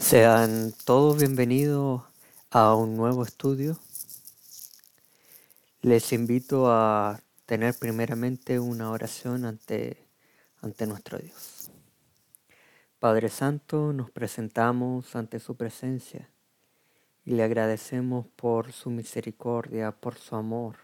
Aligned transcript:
Sean 0.00 0.72
todos 0.86 1.18
bienvenidos 1.18 2.02
a 2.50 2.74
un 2.74 2.96
nuevo 2.96 3.22
estudio. 3.22 3.78
Les 5.82 6.12
invito 6.12 6.72
a 6.72 7.20
tener 7.44 7.74
primeramente 7.78 8.58
una 8.58 8.90
oración 8.90 9.44
ante, 9.44 10.08
ante 10.62 10.86
nuestro 10.86 11.18
Dios. 11.18 11.70
Padre 12.98 13.28
Santo, 13.28 13.92
nos 13.92 14.10
presentamos 14.10 15.14
ante 15.14 15.38
su 15.38 15.56
presencia 15.56 16.30
y 17.24 17.32
le 17.32 17.44
agradecemos 17.44 18.26
por 18.34 18.72
su 18.72 18.90
misericordia, 18.90 19.92
por 19.92 20.16
su 20.16 20.34
amor. 20.34 20.76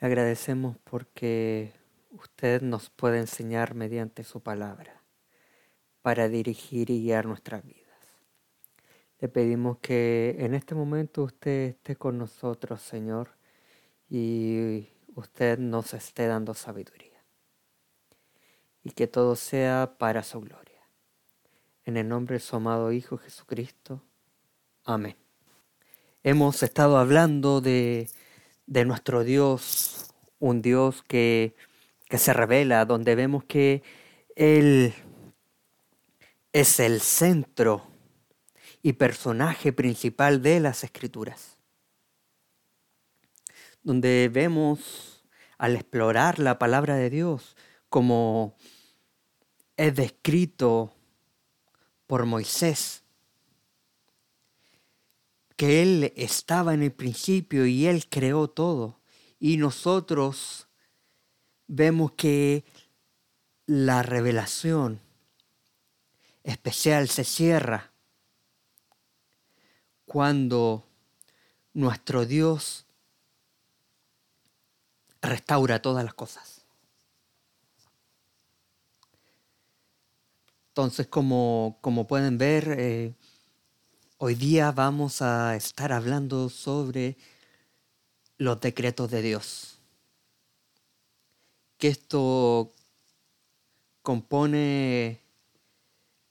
Le 0.00 0.06
agradecemos 0.08 0.76
porque 0.82 1.72
usted 2.10 2.62
nos 2.62 2.88
puede 2.88 3.18
enseñar 3.18 3.74
mediante 3.74 4.24
su 4.24 4.40
palabra 4.40 4.97
para 6.02 6.28
dirigir 6.28 6.90
y 6.90 7.02
guiar 7.02 7.26
nuestras 7.26 7.64
vidas. 7.64 7.78
Le 9.20 9.28
pedimos 9.28 9.78
que 9.78 10.36
en 10.38 10.54
este 10.54 10.74
momento 10.74 11.24
usted 11.24 11.70
esté 11.70 11.96
con 11.96 12.18
nosotros, 12.18 12.80
Señor, 12.80 13.30
y 14.08 14.88
usted 15.16 15.58
nos 15.58 15.92
esté 15.92 16.26
dando 16.26 16.54
sabiduría. 16.54 17.22
Y 18.84 18.92
que 18.92 19.08
todo 19.08 19.34
sea 19.34 19.96
para 19.98 20.22
su 20.22 20.40
gloria. 20.40 20.80
En 21.84 21.96
el 21.96 22.08
nombre 22.08 22.34
de 22.34 22.40
su 22.40 22.56
amado 22.56 22.92
Hijo 22.92 23.18
Jesucristo. 23.18 24.02
Amén. 24.84 25.16
Hemos 26.22 26.62
estado 26.62 26.96
hablando 26.96 27.60
de, 27.60 28.08
de 28.66 28.84
nuestro 28.84 29.24
Dios, 29.24 30.14
un 30.38 30.62
Dios 30.62 31.02
que, 31.02 31.54
que 32.08 32.18
se 32.18 32.32
revela, 32.32 32.84
donde 32.84 33.14
vemos 33.16 33.44
que 33.44 33.82
Él 34.36 34.94
es 36.52 36.80
el 36.80 37.00
centro 37.00 37.86
y 38.82 38.94
personaje 38.94 39.72
principal 39.72 40.42
de 40.42 40.60
las 40.60 40.84
escrituras, 40.84 41.58
donde 43.82 44.30
vemos 44.32 45.24
al 45.58 45.76
explorar 45.76 46.38
la 46.38 46.58
palabra 46.58 46.96
de 46.96 47.10
Dios 47.10 47.56
como 47.88 48.56
es 49.76 49.94
descrito 49.94 50.94
por 52.06 52.24
Moisés, 52.26 53.02
que 55.56 55.82
Él 55.82 56.12
estaba 56.16 56.72
en 56.74 56.82
el 56.82 56.92
principio 56.92 57.66
y 57.66 57.86
Él 57.86 58.08
creó 58.08 58.48
todo, 58.48 59.00
y 59.40 59.56
nosotros 59.56 60.68
vemos 61.66 62.12
que 62.12 62.64
la 63.66 64.02
revelación 64.02 65.00
especial 66.48 67.10
se 67.10 67.24
cierra 67.24 67.90
cuando 70.06 70.86
nuestro 71.74 72.24
Dios 72.24 72.86
restaura 75.20 75.82
todas 75.82 76.02
las 76.02 76.14
cosas. 76.14 76.64
Entonces, 80.68 81.06
como, 81.08 81.76
como 81.82 82.06
pueden 82.06 82.38
ver, 82.38 82.74
eh, 82.78 83.14
hoy 84.16 84.34
día 84.34 84.72
vamos 84.72 85.20
a 85.20 85.54
estar 85.54 85.92
hablando 85.92 86.48
sobre 86.48 87.18
los 88.38 88.58
decretos 88.60 89.10
de 89.10 89.20
Dios. 89.20 89.80
Que 91.76 91.88
esto 91.88 92.72
compone 94.00 95.27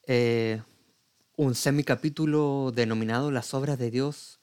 eh, 0.09 0.61
un 1.35 1.53
semicapítulo 1.53 2.71
denominado 2.73 3.29
Las 3.29 3.53
obras 3.53 3.77
de 3.77 3.91
Dios, 3.91 4.39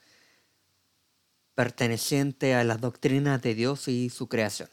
perteneciente 1.55 2.55
a 2.55 2.65
las 2.65 2.83
doctrinas 2.83 3.41
de 3.41 3.55
Dios 3.55 3.89
y 3.89 4.11
su 4.11 4.29
creación. 4.29 4.69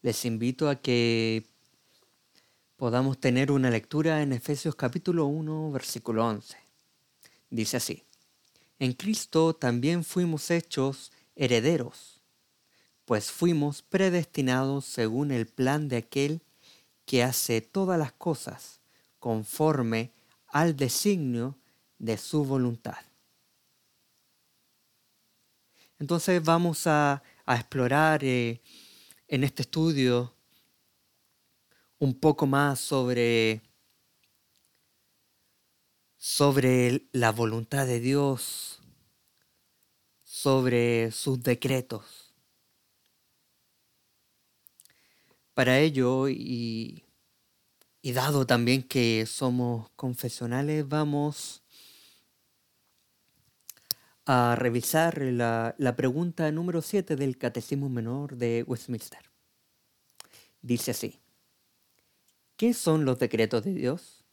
Les 0.00 0.24
invito 0.24 0.70
a 0.70 0.76
que 0.76 1.44
podamos 2.76 3.20
tener 3.20 3.52
una 3.52 3.68
lectura 3.68 4.22
en 4.22 4.32
Efesios 4.32 4.74
capítulo 4.74 5.26
1, 5.26 5.70
versículo 5.70 6.26
11. 6.26 6.56
Dice 7.50 7.76
así, 7.76 8.04
en 8.78 8.94
Cristo 8.94 9.54
también 9.54 10.02
fuimos 10.02 10.50
hechos 10.50 11.12
herederos, 11.36 12.22
pues 13.04 13.30
fuimos 13.30 13.82
predestinados 13.82 14.86
según 14.86 15.30
el 15.30 15.46
plan 15.46 15.88
de 15.88 15.98
aquel 15.98 16.40
que 17.04 17.22
hace 17.22 17.60
todas 17.60 17.98
las 17.98 18.12
cosas 18.12 18.79
conforme 19.20 20.12
al 20.48 20.74
designio 20.74 21.56
de 21.98 22.16
su 22.16 22.44
voluntad. 22.44 22.98
Entonces 26.00 26.42
vamos 26.42 26.86
a, 26.86 27.22
explorar 27.46 28.22
eh, 28.22 28.60
en 29.26 29.42
este 29.42 29.62
estudio 29.62 30.32
un 31.98 32.14
poco 32.14 32.46
más 32.46 32.78
sobre, 32.78 33.60
sobre 36.16 37.08
la 37.12 37.32
voluntad 37.32 37.86
de 37.86 37.98
Dios, 37.98 38.80
sobre 40.22 41.10
sus 41.10 41.42
decretos. 41.42 42.32
Para 45.52 45.78
ello, 45.80 46.28
y 46.28 47.04
y 48.02 48.12
dado 48.12 48.46
también 48.46 48.82
que 48.82 49.26
somos 49.26 49.90
confesionales, 49.90 50.88
vamos 50.88 51.62
a 54.24 54.54
revisar 54.56 55.20
la, 55.20 55.94
pregunta 55.96 56.50
número 56.50 56.82
7 56.82 57.16
del 57.16 57.36
Catecismo 57.36 57.88
Menor 57.88 58.36
de 58.36 58.64
Westminster. 58.66 59.30
Dice 60.62 60.92
así, 60.92 61.18
¿qué 62.56 62.72
son 62.72 63.04
los 63.04 63.18
decretos 63.18 63.64
de 63.64 63.74
Dios? 63.74 64.24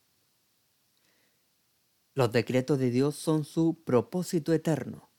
Los 2.13 2.31
decretos 2.31 2.79
de 2.79 2.89
Dios 2.89 3.15
son 3.15 3.43
su 3.43 3.83
propósito 3.83 4.53
eterno, 4.53 5.09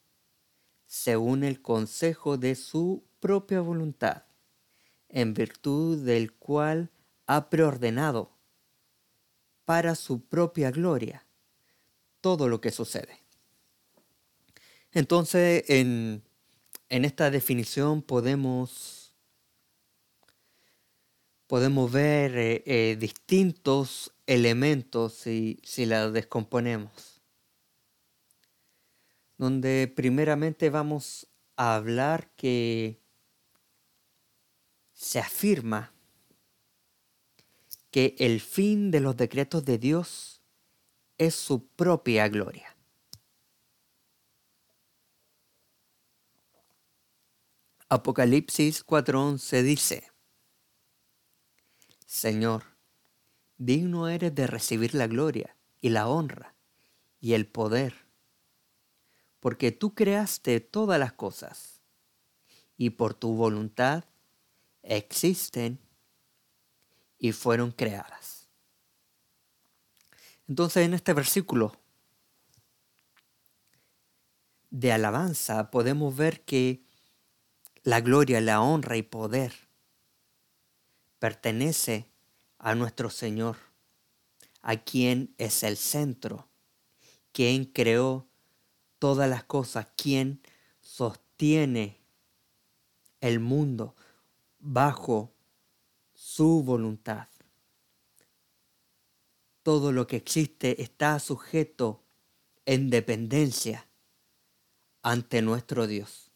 según 0.86 1.44
el 1.44 1.60
consejo 1.60 2.38
de 2.38 2.54
su 2.54 3.04
propia 3.20 3.60
voluntad, 3.60 4.24
en 5.08 5.34
virtud 5.34 6.04
del 6.04 6.32
cual 6.32 6.90
ha 7.26 7.50
preordenado 7.50 8.37
para 9.68 9.94
su 9.94 10.24
propia 10.24 10.70
gloria 10.70 11.26
todo 12.22 12.48
lo 12.48 12.58
que 12.58 12.70
sucede. 12.70 13.20
Entonces, 14.92 15.62
en, 15.68 16.22
esta 16.88 17.30
definición 17.30 18.00
podemos, 18.00 19.12
podemos 21.46 21.92
ver 21.92 22.38
eh, 22.38 22.62
eh, 22.64 22.96
distintos 22.98 24.10
elementos 24.26 25.12
si, 25.12 25.60
si 25.62 25.84
la 25.84 26.10
descomponemos. 26.10 27.20
Donde 29.36 29.92
primeramente 29.94 30.70
vamos 30.70 31.26
a 31.56 31.74
hablar 31.74 32.30
que 32.36 33.02
se 34.94 35.18
afirma 35.18 35.92
que 37.98 38.14
el 38.20 38.40
fin 38.40 38.92
de 38.92 39.00
los 39.00 39.16
decretos 39.16 39.64
de 39.64 39.76
Dios 39.76 40.40
es 41.16 41.34
su 41.34 41.66
propia 41.66 42.28
gloria. 42.28 42.76
Apocalipsis 47.88 48.86
4:11 48.86 49.62
dice, 49.64 50.12
Señor, 52.06 52.62
digno 53.56 54.06
eres 54.06 54.32
de 54.32 54.46
recibir 54.46 54.94
la 54.94 55.08
gloria 55.08 55.56
y 55.80 55.88
la 55.88 56.06
honra 56.06 56.54
y 57.18 57.32
el 57.32 57.48
poder, 57.48 58.06
porque 59.40 59.72
tú 59.72 59.96
creaste 59.96 60.60
todas 60.60 61.00
las 61.00 61.14
cosas 61.14 61.82
y 62.76 62.90
por 62.90 63.14
tu 63.14 63.34
voluntad 63.34 64.04
existen 64.84 65.80
y 67.18 67.32
fueron 67.32 67.72
creadas. 67.72 68.48
Entonces 70.48 70.86
en 70.86 70.94
este 70.94 71.12
versículo 71.12 71.76
de 74.70 74.92
alabanza 74.92 75.70
podemos 75.70 76.16
ver 76.16 76.44
que 76.44 76.82
la 77.82 78.00
gloria, 78.00 78.40
la 78.40 78.60
honra 78.60 78.96
y 78.96 79.02
poder 79.02 79.52
pertenece 81.18 82.08
a 82.58 82.74
nuestro 82.74 83.10
Señor, 83.10 83.56
a 84.62 84.76
quien 84.76 85.34
es 85.38 85.62
el 85.62 85.76
centro, 85.76 86.48
quien 87.32 87.64
creó 87.64 88.28
todas 88.98 89.28
las 89.28 89.44
cosas, 89.44 89.88
quien 89.96 90.42
sostiene 90.80 92.00
el 93.20 93.40
mundo 93.40 93.94
bajo 94.58 95.32
su 96.38 96.62
voluntad. 96.62 97.26
todo 99.64 99.90
lo 99.90 100.06
que 100.06 100.14
existe 100.14 100.80
está 100.80 101.18
sujeto 101.18 102.04
en 102.64 102.90
dependencia 102.90 103.88
ante 105.02 105.42
nuestro 105.42 105.88
Dios. 105.88 106.30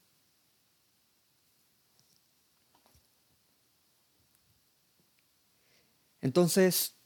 Entonces, 6.21 6.97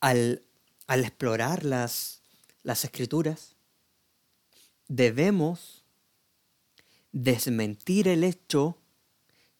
al, 0.00 0.42
explorar 0.88 1.64
las, 1.64 2.22
las 2.64 2.84
escrituras, 2.84 3.54
debemos 4.88 5.84
desmentir 7.12 8.08
el 8.08 8.24
hecho 8.24 8.82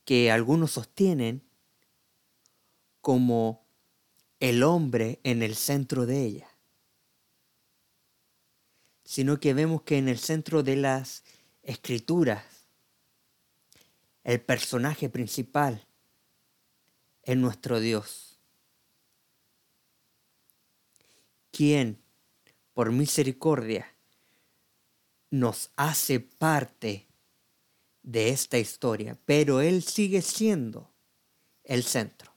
que 0.08 0.30
algunos 0.30 0.70
sostienen 0.70 1.42
como 3.02 3.66
el 4.40 4.62
hombre 4.62 5.20
en 5.22 5.42
el 5.42 5.54
centro 5.54 6.06
de 6.06 6.24
ella, 6.24 6.48
sino 9.04 9.38
que 9.38 9.52
vemos 9.52 9.82
que 9.82 9.98
en 9.98 10.08
el 10.08 10.18
centro 10.18 10.62
de 10.62 10.76
las 10.76 11.24
escrituras, 11.62 12.42
el 14.24 14.40
personaje 14.40 15.10
principal 15.10 15.86
es 17.22 17.36
nuestro 17.36 17.78
Dios, 17.78 18.38
quien 21.50 22.00
por 22.72 22.92
misericordia 22.92 23.94
nos 25.28 25.70
hace 25.76 26.18
parte 26.18 27.07
de 28.08 28.30
esta 28.30 28.58
historia, 28.58 29.18
pero 29.26 29.60
Él 29.60 29.82
sigue 29.82 30.22
siendo 30.22 30.94
el 31.62 31.82
centro. 31.82 32.32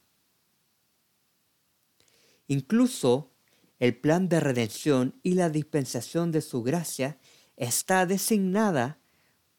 Incluso 2.46 3.32
el 3.78 3.98
plan 3.98 4.28
de 4.28 4.38
redención 4.38 5.18
y 5.22 5.32
la 5.32 5.48
dispensación 5.48 6.30
de 6.30 6.42
su 6.42 6.62
gracia 6.62 7.18
está 7.56 8.04
designada 8.04 9.00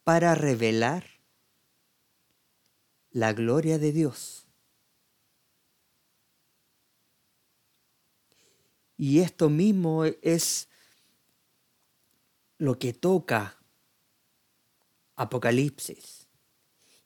para 0.04 0.36
revelar 0.36 1.04
la 3.10 3.34
gloria 3.34 3.80
de 3.80 3.92
Dios. 3.92 4.48
Y 8.98 9.22
esto 9.22 9.50
mismo 9.50 10.06
es 10.06 10.70
lo 12.60 12.78
que 12.78 12.94
toca 12.94 13.63
Apocalipsis. 15.16 16.28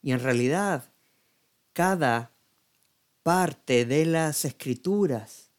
Y 0.02 0.12
en 0.12 0.20
realidad, 0.20 0.92
cada 1.74 2.32
parte 3.24 3.86
de 3.86 4.06
las 4.06 4.46
escrituras, 4.46 5.52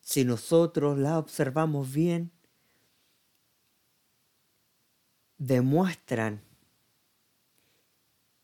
si 0.00 0.24
nosotros 0.24 0.98
la 0.98 1.18
observamos 1.18 1.92
bien, 1.92 2.32
demuestran 5.38 6.42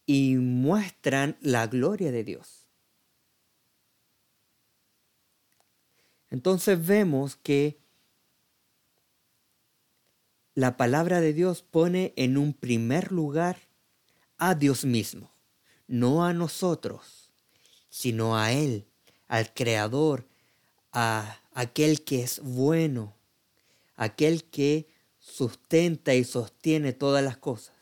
y 0.06 0.36
muestran 0.36 1.36
la 1.40 1.66
gloria 1.66 2.10
de 2.10 2.24
Dios. 2.24 2.68
Entonces 6.30 6.86
vemos 6.86 7.36
que 7.36 7.78
la 10.58 10.76
palabra 10.76 11.20
de 11.20 11.32
Dios 11.32 11.62
pone 11.62 12.12
en 12.16 12.36
un 12.36 12.52
primer 12.52 13.12
lugar 13.12 13.68
a 14.38 14.56
Dios 14.56 14.84
mismo, 14.84 15.32
no 15.86 16.24
a 16.24 16.32
nosotros, 16.32 17.30
sino 17.90 18.36
a 18.36 18.50
Él, 18.50 18.88
al 19.28 19.54
Creador, 19.54 20.26
a 20.90 21.40
aquel 21.52 22.02
que 22.02 22.24
es 22.24 22.40
bueno, 22.40 23.14
aquel 23.94 24.42
que 24.50 24.88
sustenta 25.20 26.16
y 26.16 26.24
sostiene 26.24 26.92
todas 26.92 27.22
las 27.22 27.36
cosas. 27.36 27.76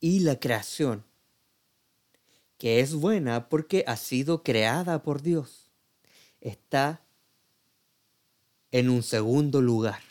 Y 0.00 0.20
la 0.20 0.40
creación, 0.40 1.04
que 2.56 2.80
es 2.80 2.94
buena 2.94 3.50
porque 3.50 3.84
ha 3.86 3.98
sido 3.98 4.42
creada 4.42 5.02
por 5.02 5.20
Dios, 5.20 5.70
está 6.40 7.03
en 8.74 8.90
un 8.90 9.04
segundo 9.04 9.60
lugar. 9.60 10.02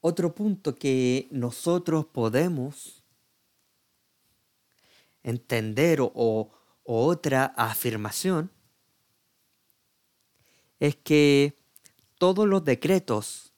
Otro 0.00 0.34
punto 0.34 0.74
que 0.74 1.28
nosotros 1.30 2.06
podemos 2.06 3.04
entender 5.22 5.98
o, 6.00 6.50
otra 6.82 7.52
afirmación 7.58 8.50
es 10.78 10.96
que 10.96 11.58
todos 12.16 12.48
los 12.48 12.64
decretos 12.64 13.52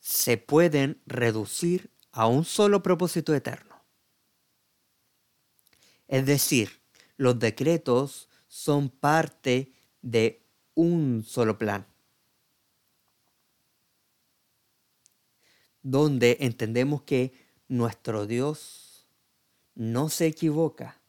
se 0.00 0.36
pueden 0.36 1.00
reducir 1.06 1.92
a 2.10 2.26
un 2.26 2.44
solo 2.44 2.82
propósito 2.82 3.36
eterno. 3.36 3.84
Es 6.08 6.26
decir, 6.26 6.80
los 7.16 7.38
decretos 7.38 8.27
son 8.48 8.88
parte 8.88 9.72
de 10.02 10.42
un 10.74 11.22
solo 11.24 11.58
plan, 11.58 11.86
donde 15.82 16.38
entendemos 16.40 17.02
que 17.02 17.32
nuestro 17.68 18.26
Dios 18.26 19.06
no 19.74 20.08
se 20.08 20.26
equivoca. 20.26 21.00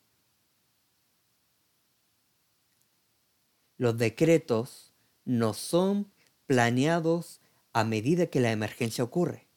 Los 3.78 3.98
decretos 3.98 4.94
no 5.24 5.54
son 5.54 6.12
planeados 6.46 7.40
a 7.72 7.84
medida 7.84 8.28
que 8.28 8.40
la 8.40 8.52
emergencia 8.52 9.04
ocurre. 9.04 9.48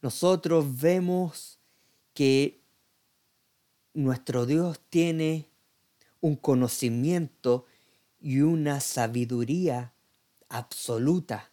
Nosotros 0.00 0.80
vemos 0.80 1.58
que 2.14 2.57
nuestro 3.98 4.46
Dios 4.46 4.80
tiene 4.90 5.48
un 6.20 6.36
conocimiento 6.36 7.66
y 8.20 8.42
una 8.42 8.78
sabiduría 8.78 9.92
absoluta, 10.48 11.50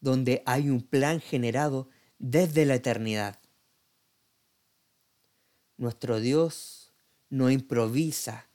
donde 0.00 0.42
hay 0.44 0.68
un 0.68 0.82
plan 0.82 1.20
generado 1.20 1.88
desde 2.18 2.66
la 2.66 2.74
eternidad. 2.74 3.38
Nuestro 5.78 6.20
Dios 6.20 6.92
no 7.30 7.50
improvisa, 7.50 8.46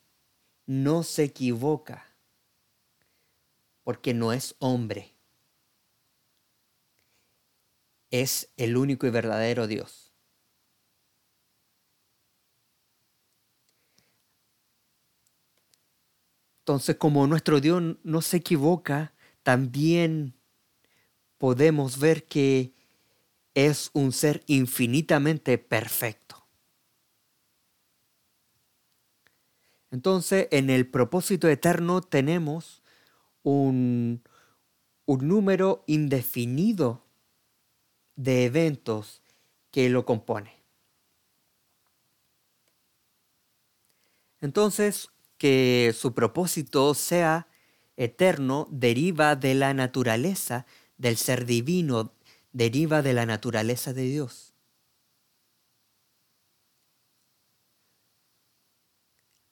no 0.67 1.01
se 1.01 1.23
equivoca, 1.23 2.05
porque 3.83 4.13
no 4.13 4.33
es 4.33 4.53
hombre. 4.59 5.15
Es 8.11 8.49
el 8.55 8.77
único 8.77 9.07
y 9.07 9.09
verdadero 9.09 9.65
Dios. 9.65 10.06
Entonces, 16.67 16.97
como 16.97 17.25
nuestro 17.27 17.61
Dios 17.61 17.81
no 18.03 18.21
se 18.21 18.35
equivoca, 18.35 19.13
también 19.41 20.33
podemos 21.37 21.97
ver 21.97 22.25
que 22.25 22.73
es 23.53 23.89
un 23.93 24.11
ser 24.11 24.43
infinitamente 24.47 25.59
perfecto. 25.59 26.45
Entonces, 29.91 30.49
en 30.51 30.69
el 30.69 30.89
propósito 30.89 31.47
eterno 31.47 32.01
tenemos 32.01 32.83
un, 33.43 34.21
un 35.05 35.25
número 35.25 35.85
indefinido 35.87 37.05
de 38.17 38.43
eventos 38.43 39.21
que 39.71 39.87
lo 39.87 40.05
compone. 40.05 40.51
Entonces, 44.41 45.09
que 45.37 45.93
su 45.97 46.13
propósito 46.13 46.93
sea 46.93 47.47
eterno 47.95 48.67
deriva 48.71 49.35
de 49.35 49.55
la 49.55 49.73
naturaleza 49.73 50.65
del 50.97 51.17
ser 51.17 51.45
divino, 51.45 52.13
deriva 52.51 53.01
de 53.01 53.13
la 53.13 53.25
naturaleza 53.25 53.93
de 53.93 54.03
Dios. 54.03 54.53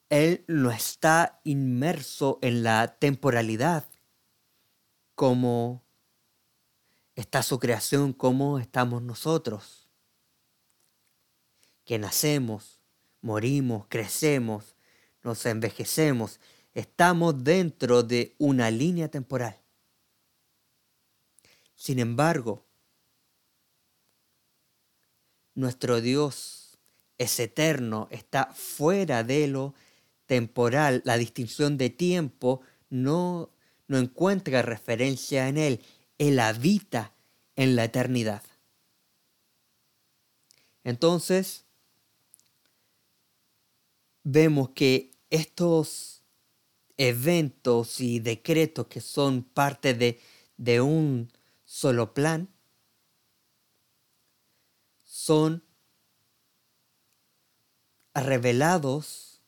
Él 0.10 0.46
no 0.48 0.72
está 0.72 1.42
inmerso 1.44 2.40
en 2.42 2.64
la 2.64 2.96
temporalidad 3.00 3.86
como 5.16 5.84
está 7.16 7.42
su 7.42 7.60
creación, 7.60 8.14
como 8.14 8.60
estamos 8.60 9.02
nosotros, 9.02 9.90
que 11.86 11.98
nacemos, 11.98 12.80
morimos, 13.22 13.88
crecemos, 13.88 14.75
nos 15.26 15.46
envejecemos, 15.48 16.40
estamos 16.76 17.44
dentro 17.44 18.04
de 18.04 18.36
una 18.38 18.70
línea 18.70 19.10
temporal. 19.10 19.60
Sin 21.76 21.98
embargo, 22.00 22.64
nuestro 25.56 26.00
Dios 26.00 26.78
es 27.18 27.40
eterno, 27.40 28.08
está 28.12 28.54
fuera 28.54 29.24
de 29.24 29.48
lo 29.48 29.74
temporal, 30.28 31.02
la 31.06 31.18
distinción 31.18 31.78
de 31.78 31.90
tiempo 31.90 32.62
no, 32.90 33.50
no 33.88 33.98
encuentra 33.98 34.62
referencia 34.62 35.48
en 35.48 35.58
Él, 35.58 35.82
Él 36.20 36.40
habita 36.40 37.14
en 37.56 37.76
la 37.76 37.86
eternidad. 37.86 38.44
Entonces, 40.84 41.66
vemos 44.24 44.70
que 44.70 45.15
estos 45.30 46.24
eventos 46.98 48.00
y 48.00 48.20
decretos 48.20 48.88
que 48.88 49.02
son 49.02 49.44
parte 49.44 49.94
de, 49.94 50.20
de 50.58 50.82
un 50.82 51.32
solo 51.66 52.14
plan 52.14 52.50
son 55.04 55.64
revelados 58.14 59.42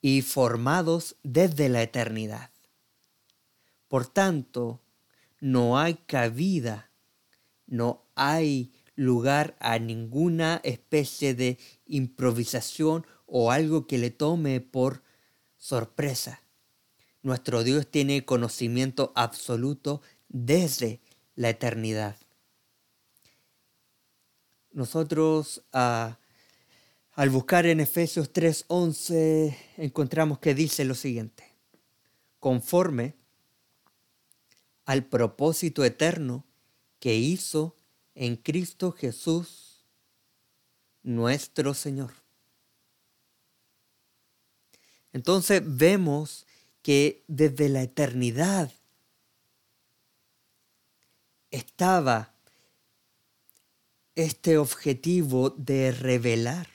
y 0.00 0.22
formados 0.22 1.16
desde 1.22 1.68
la 1.68 1.82
eternidad. 1.82 2.50
Por 3.88 4.06
tanto, 4.06 4.80
no 5.40 5.78
hay 5.78 5.94
cabida, 5.94 6.90
no 7.66 8.06
hay 8.14 8.72
lugar 8.94 9.56
a 9.60 9.78
ninguna 9.78 10.60
especie 10.64 11.34
de 11.34 11.58
improvisación 11.86 13.06
o 13.28 13.52
algo 13.52 13.86
que 13.86 13.98
le 13.98 14.10
tome 14.10 14.60
por 14.60 15.02
sorpresa. 15.58 16.42
Nuestro 17.22 17.62
Dios 17.62 17.86
tiene 17.86 18.24
conocimiento 18.24 19.12
absoluto 19.14 20.00
desde 20.28 21.00
la 21.34 21.50
eternidad. 21.50 22.16
Nosotros 24.72 25.62
ah, 25.72 26.18
al 27.12 27.30
buscar 27.30 27.66
en 27.66 27.80
Efesios 27.80 28.32
3:11 28.32 29.56
encontramos 29.76 30.38
que 30.38 30.54
dice 30.54 30.84
lo 30.84 30.94
siguiente, 30.94 31.44
conforme 32.38 33.14
al 34.84 35.04
propósito 35.04 35.84
eterno 35.84 36.46
que 36.98 37.14
hizo 37.14 37.76
en 38.14 38.36
Cristo 38.36 38.92
Jesús, 38.92 39.84
nuestro 41.02 41.74
Señor. 41.74 42.27
Entonces 45.12 45.62
vemos 45.64 46.46
que 46.82 47.24
desde 47.28 47.68
la 47.68 47.82
eternidad 47.82 48.72
estaba 51.50 52.34
este 54.14 54.58
objetivo 54.58 55.50
de 55.50 55.92
revelar 55.92 56.68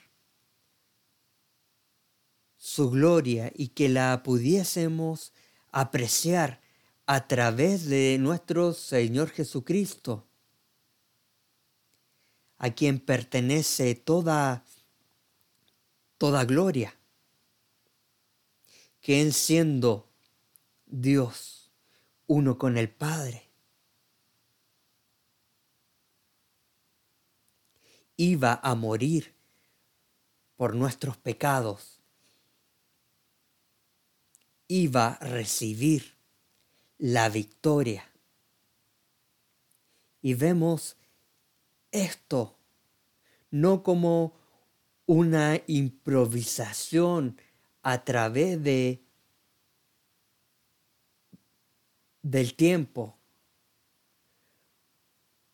su 2.56 2.90
gloria 2.90 3.52
y 3.54 3.68
que 3.68 3.88
la 3.88 4.22
pudiésemos 4.22 5.32
apreciar 5.70 6.60
a 7.06 7.28
través 7.28 7.84
de 7.86 8.16
nuestro 8.18 8.72
Señor 8.72 9.28
Jesucristo, 9.28 10.26
a 12.56 12.70
quien 12.70 12.98
pertenece 12.98 13.94
toda, 13.94 14.64
toda 16.16 16.44
gloria, 16.46 16.96
que 19.04 19.20
Él 19.20 19.34
siendo 19.34 20.08
Dios, 20.86 21.70
uno 22.26 22.56
con 22.56 22.78
el 22.78 22.88
Padre, 22.88 23.50
iba 28.16 28.58
a 28.62 28.74
morir 28.74 29.34
por 30.56 30.74
nuestros 30.74 31.18
pecados, 31.18 32.00
iba 34.68 35.08
a 35.08 35.18
recibir 35.18 36.14
la 36.96 37.28
victoria. 37.28 38.10
Y 40.22 40.32
vemos 40.32 40.96
esto 41.92 42.56
no 43.50 43.82
como 43.82 44.32
una 45.04 45.60
improvisación 45.66 47.38
a 47.84 48.02
través 48.02 48.60
de 48.62 49.04
del 52.22 52.54
tiempo, 52.54 53.18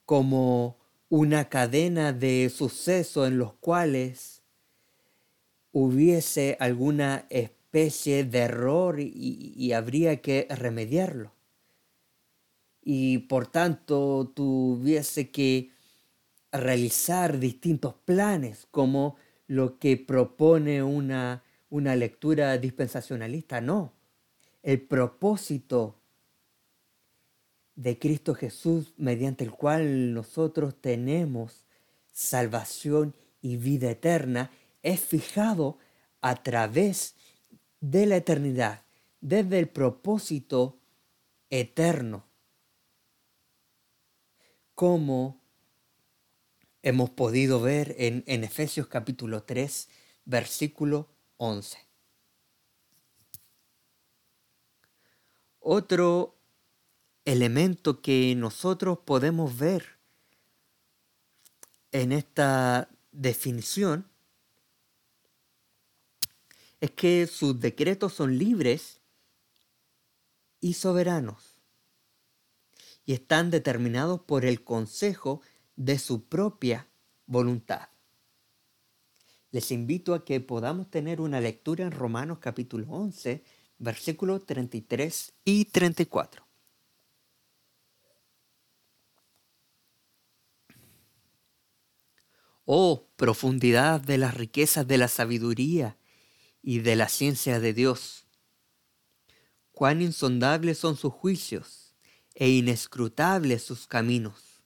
como 0.04 0.76
una 1.08 1.48
cadena 1.48 2.12
de 2.12 2.48
sucesos 2.48 3.26
en 3.26 3.38
los 3.38 3.54
cuales 3.54 4.42
hubiese 5.72 6.56
alguna 6.60 7.26
especie 7.28 8.22
de 8.22 8.38
error 8.38 9.00
y, 9.00 9.72
habría 9.72 10.22
que 10.22 10.46
remediarlo. 10.48 11.32
Y 12.82 13.18
por 13.18 13.48
tanto 13.48 14.32
tuviese 14.32 15.30
que 15.30 15.72
realizar 16.52 17.40
distintos 17.40 17.94
planes 18.04 18.68
como 18.70 19.16
lo 19.48 19.80
que 19.80 19.96
propone 19.96 20.84
una, 20.84 21.42
una 21.70 21.96
lectura 21.96 22.58
dispensacionalista. 22.58 23.60
No, 23.60 23.92
el 24.62 24.80
propósito 24.80 25.96
de 27.76 27.98
Cristo 27.98 28.34
Jesús 28.34 28.92
mediante 28.98 29.44
el 29.44 29.52
cual 29.52 30.12
nosotros 30.12 30.74
tenemos 30.80 31.64
salvación 32.12 33.14
y 33.40 33.56
vida 33.56 33.90
eterna 33.90 34.50
es 34.82 35.00
fijado 35.00 35.78
a 36.20 36.42
través 36.42 37.14
de 37.80 38.04
la 38.04 38.16
eternidad, 38.16 38.82
desde 39.20 39.58
el 39.58 39.68
propósito 39.68 40.78
eterno. 41.48 42.24
Como 44.74 45.40
hemos 46.82 47.10
podido 47.10 47.60
ver 47.60 47.94
en, 47.98 48.24
en 48.26 48.44
Efesios 48.44 48.86
capítulo 48.86 49.42
3, 49.44 49.88
versículo 50.24 51.08
11. 51.42 51.78
Otro 55.60 56.36
elemento 57.24 58.02
que 58.02 58.34
nosotros 58.34 58.98
podemos 59.06 59.56
ver 59.56 59.98
en 61.92 62.12
esta 62.12 62.90
definición 63.10 64.06
es 66.80 66.90
que 66.90 67.26
sus 67.26 67.58
decretos 67.58 68.12
son 68.12 68.36
libres 68.36 69.00
y 70.60 70.74
soberanos 70.74 71.56
y 73.06 73.14
están 73.14 73.50
determinados 73.50 74.20
por 74.20 74.44
el 74.44 74.62
consejo 74.62 75.40
de 75.76 75.98
su 75.98 76.24
propia 76.24 76.86
voluntad. 77.24 77.89
Les 79.52 79.72
invito 79.72 80.14
a 80.14 80.24
que 80.24 80.40
podamos 80.40 80.90
tener 80.90 81.20
una 81.20 81.40
lectura 81.40 81.84
en 81.84 81.90
Romanos 81.90 82.38
capítulo 82.38 82.86
11, 82.88 83.42
versículos 83.78 84.46
33 84.46 85.32
y 85.44 85.64
34. 85.64 86.46
Oh, 92.64 93.08
profundidad 93.16 94.00
de 94.00 94.18
las 94.18 94.34
riquezas 94.34 94.86
de 94.86 94.98
la 94.98 95.08
sabiduría 95.08 95.96
y 96.62 96.78
de 96.78 96.94
la 96.94 97.08
ciencia 97.08 97.58
de 97.58 97.72
Dios. 97.72 98.26
Cuán 99.72 100.00
insondables 100.00 100.78
son 100.78 100.96
sus 100.96 101.12
juicios 101.12 101.96
e 102.36 102.50
inescrutables 102.50 103.64
sus 103.64 103.88
caminos. 103.88 104.62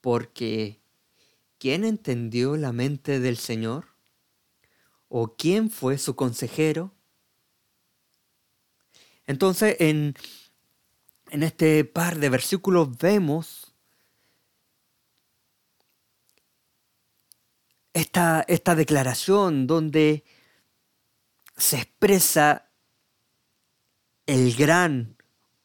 Porque, 0.00 0.81
¿quién 1.62 1.84
entendió 1.84 2.56
la 2.56 2.72
mente 2.72 3.20
del 3.20 3.36
Señor? 3.36 3.86
¿O 5.06 5.36
quién 5.36 5.70
fue 5.70 5.96
su 5.96 6.16
consejero? 6.16 6.92
Entonces, 9.28 9.76
en, 9.78 10.16
en 11.30 11.44
este 11.44 11.84
par 11.84 12.18
de 12.18 12.30
versículos 12.30 12.98
vemos 12.98 13.76
esta, 17.92 18.44
esta 18.48 18.74
declaración 18.74 19.68
donde 19.68 20.24
se 21.56 21.76
expresa 21.76 22.72
el 24.26 24.56
gran 24.56 25.16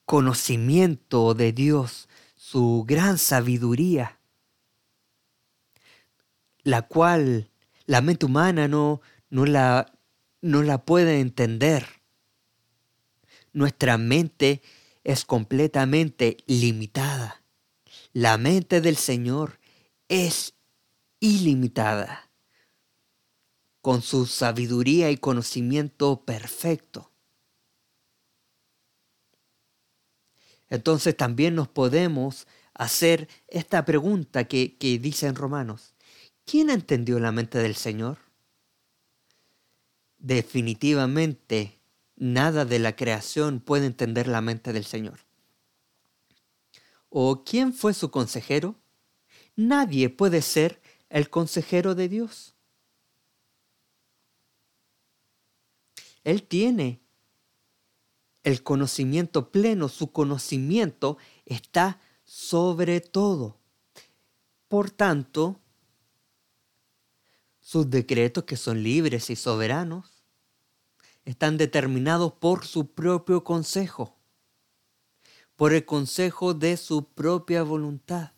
conocimiento 0.05 1.33
de 1.33 1.53
Dios, 1.53 2.07
su 2.35 2.85
gran 2.87 3.17
sabiduría, 3.17 4.16
la 6.67 6.81
cual 6.81 7.49
la 7.85 8.01
mente 8.01 8.25
humana 8.25 8.67
no, 8.67 8.99
no, 9.29 9.45
la, 9.45 9.97
no 10.41 10.63
la 10.63 10.83
puede 10.83 11.21
entender. 11.21 11.87
Nuestra 13.53 13.97
mente 13.97 14.61
es 15.05 15.23
completamente 15.23 16.35
limitada. 16.45 17.41
La 18.11 18.37
mente 18.37 18.81
del 18.81 18.97
Señor 18.97 19.59
es 20.09 20.55
ilimitada, 21.21 22.29
con 23.79 24.01
su 24.01 24.25
sabiduría 24.25 25.09
y 25.09 25.15
conocimiento 25.15 26.25
perfecto. 26.25 27.13
Entonces 30.67 31.15
también 31.15 31.55
nos 31.55 31.69
podemos 31.69 32.45
hacer 32.73 33.29
esta 33.47 33.85
pregunta 33.85 34.43
que, 34.49 34.75
que 34.75 34.99
dice 34.99 35.27
en 35.27 35.35
Romanos. 35.35 35.93
¿Quién 36.47 36.69
entendió 36.69 37.19
la 37.19 37.33
mente 37.33 37.57
del 37.57 37.75
Señor? 37.75 38.19
Definitivamente 40.17 41.81
nada 42.15 42.63
de 42.63 42.79
la 42.79 42.95
creación 42.95 43.59
puede 43.59 43.85
entender 43.85 44.29
la 44.29 44.39
mente 44.39 44.71
del 44.71 44.85
Señor. 44.85 45.19
¿O 47.09 47.43
quién 47.43 47.73
fue 47.73 47.93
su 47.93 48.11
consejero? 48.11 48.75
Nadie 49.57 50.09
puede 50.09 50.41
ser 50.41 50.81
el 51.09 51.29
consejero 51.29 51.95
de 51.95 52.07
Dios. 52.07 52.55
Él 56.23 56.43
tiene 56.43 57.01
el 58.43 58.63
conocimiento 58.63 59.51
pleno, 59.51 59.89
su 59.89 60.13
conocimiento 60.13 61.17
está 61.45 61.99
sobre 62.23 63.01
todo. 63.01 63.57
Por 64.69 64.91
tanto, 64.91 65.59
sus 67.67 67.89
decretos 67.89 68.45
que 68.45 68.55
son 68.55 68.81
libres 68.81 69.29
y 69.29 69.35
soberanos 69.35 70.23
están 71.25 71.57
determinados 71.57 72.31
por 72.31 72.65
su 72.65 72.93
propio 72.93 73.43
consejo, 73.43 74.15
por 75.57 75.73
el 75.73 75.83
consejo 75.83 76.53
de 76.53 76.77
su 76.77 77.09
propia 77.09 77.63
voluntad, 77.63 78.31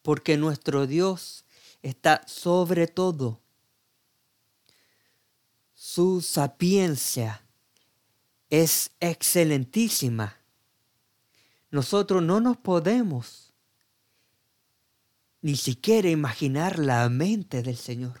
porque 0.00 0.38
nuestro 0.38 0.86
Dios 0.86 1.44
está 1.82 2.22
sobre 2.26 2.86
todo. 2.86 3.42
Su 5.74 6.22
sapiencia 6.22 7.44
es 8.48 8.92
excelentísima. 8.98 10.38
Nosotros 11.70 12.22
no 12.22 12.40
nos 12.40 12.56
podemos 12.56 13.45
ni 15.46 15.54
siquiera 15.54 16.10
imaginar 16.10 16.80
la 16.80 17.08
mente 17.08 17.62
del 17.62 17.76
Señor. 17.76 18.20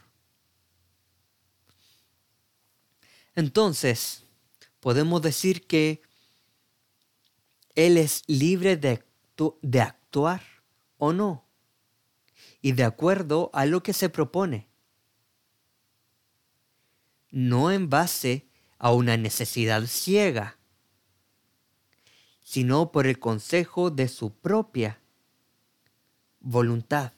Entonces, 3.34 4.22
podemos 4.78 5.22
decir 5.22 5.66
que 5.66 6.02
Él 7.74 7.96
es 7.96 8.22
libre 8.28 8.76
de, 8.76 9.02
actuar 9.80 10.40
o 10.98 11.12
no, 11.12 11.44
y 12.62 12.70
de 12.72 12.84
acuerdo 12.84 13.50
a 13.52 13.66
lo 13.66 13.82
que 13.82 13.92
se 13.92 14.08
propone, 14.08 14.68
no 17.32 17.72
en 17.72 17.90
base 17.90 18.46
a 18.78 18.92
una 18.92 19.16
necesidad 19.16 19.84
ciega, 19.88 20.58
sino 22.44 22.92
por 22.92 23.08
el 23.08 23.18
consejo 23.18 23.90
de 23.90 24.06
su 24.06 24.32
propia 24.32 25.00
voluntad. 26.46 27.12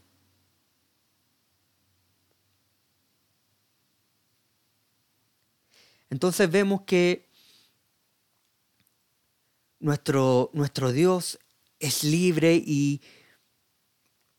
Entonces 6.10 6.50
vemos 6.50 6.82
que 6.82 7.28
nuestro, 9.78 10.50
nuestro 10.52 10.92
Dios 10.92 11.38
es 11.78 12.02
libre 12.02 12.54
y, 12.54 13.02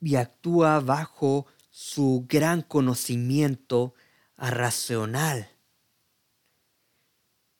y 0.01 0.15
actúa 0.15 0.79
bajo 0.79 1.45
su 1.69 2.25
gran 2.27 2.61
conocimiento 2.61 3.93
racional 4.37 5.49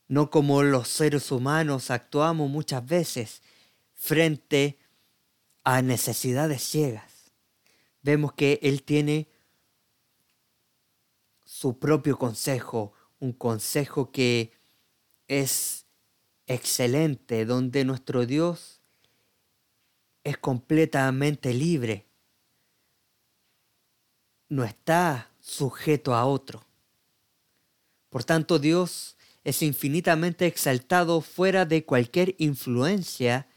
no 0.10 0.32
como 0.32 0.64
los 0.64 0.90
seres 0.90 1.32
humanos 1.32 1.92
actuamos 1.92 2.50
muchas 2.50 2.86
veces 2.86 3.42
frente 3.94 4.80
a 5.64 5.82
necesidades 5.82 6.64
ciegas. 6.64 7.09
Vemos 8.02 8.34
que 8.34 8.60
Él 8.62 8.84
tiene 8.84 9.28
su 11.46 11.80
propio 11.80 12.18
consejo, 12.18 12.94
un 13.20 13.34
consejo 13.34 14.12
que 14.12 14.54
es 15.28 15.86
excelente, 16.48 17.46
donde 17.46 17.86
nuestro 17.86 18.26
Dios 18.26 18.82
es 20.24 20.38
completamente 20.38 21.54
libre, 21.54 22.08
no 24.48 24.64
está 24.64 25.32
sujeto 25.40 26.16
a 26.16 26.26
otro. 26.26 26.66
Por 28.10 28.24
tanto, 28.24 28.60
Dios 28.60 29.18
es 29.44 29.62
infinitamente 29.62 30.46
exaltado 30.48 31.22
fuera 31.22 31.66
de 31.66 31.86
cualquier 31.86 32.36
influencia 32.40 33.48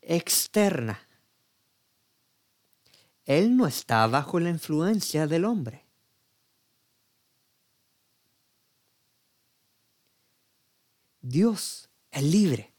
externa. 0.00 1.05
Él 3.26 3.56
no 3.56 3.66
está 3.66 4.06
bajo 4.06 4.38
la 4.38 4.50
influencia 4.50 5.26
del 5.26 5.44
hombre. 5.44 5.84
Dios 11.20 11.90
es 12.12 12.22
libre. 12.22 12.72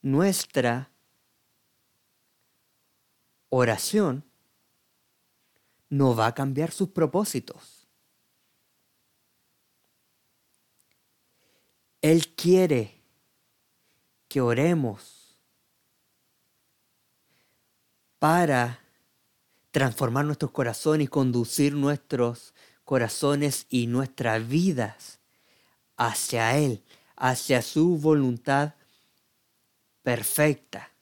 Nuestra 0.00 0.90
oración 3.50 4.24
no 5.90 6.16
va 6.16 6.28
a 6.28 6.34
cambiar 6.34 6.70
sus 6.70 6.88
propósitos. 6.88 7.86
Él 12.00 12.34
quiere 12.34 13.02
que 14.28 14.40
oremos 14.40 15.15
para 18.18 18.80
transformar 19.70 20.24
nuestros 20.24 20.50
corazones 20.50 21.06
y 21.06 21.08
conducir 21.08 21.74
nuestros 21.74 22.54
corazones 22.84 23.66
y 23.68 23.86
nuestras 23.88 24.46
vidas 24.48 25.20
hacia 25.96 26.56
Él, 26.56 26.82
hacia 27.16 27.62
su 27.62 27.98
voluntad 27.98 28.74
perfecta. 30.02 30.92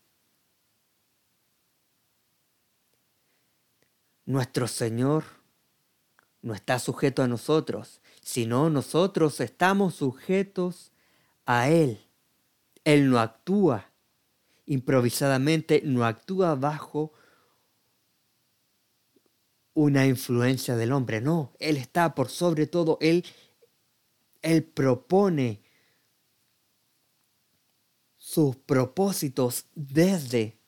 Nuestro 4.25 4.67
Señor 4.67 5.25
no 6.41 6.55
está 6.55 6.79
sujeto 6.79 7.23
a 7.23 7.29
nosotros, 7.29 8.01
sino 8.23 8.71
nosotros 8.71 9.41
estamos 9.41 9.95
sujetos 9.95 10.93
a 11.45 11.69
Él. 11.69 12.07
Él 12.85 13.11
no 13.11 13.19
actúa 13.19 13.91
improvisadamente, 14.67 15.83
no 15.85 16.05
actúa 16.05 16.55
bajo 16.55 17.13
una 19.75 20.07
influencia 20.07 20.77
del 20.77 20.93
hombre, 20.93 21.21
no, 21.21 21.53
Él 21.59 21.77
está 21.77 22.15
por 22.15 22.29
sobre 22.29 22.67
todo, 22.67 22.97
Él, 23.01 23.25
Él 24.43 24.65
propone 24.65 25.63
sus 28.17 28.57
propósitos 28.57 29.67
desde 29.75 30.59